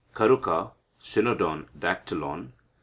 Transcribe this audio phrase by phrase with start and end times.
[0.15, 2.53] Karuka (Cynodon Dactylon).